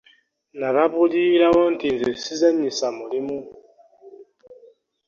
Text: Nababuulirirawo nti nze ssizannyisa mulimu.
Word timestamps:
Nababuulirirawo 0.59 1.61
nti 1.73 1.87
nze 1.93 2.09
ssizannyisa 2.15 2.87
mulimu. 2.97 3.37